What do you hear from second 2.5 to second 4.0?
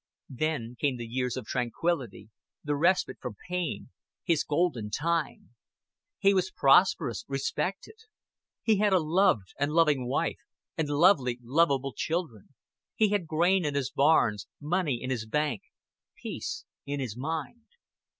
the respite from pain,